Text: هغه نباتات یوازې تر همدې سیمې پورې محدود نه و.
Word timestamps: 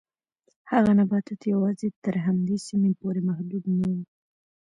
هغه 0.71 0.91
نباتات 0.99 1.41
یوازې 1.53 1.87
تر 2.03 2.15
همدې 2.25 2.57
سیمې 2.67 2.91
پورې 2.99 3.21
محدود 3.27 3.63
نه 3.79 3.87
و. 3.95 3.97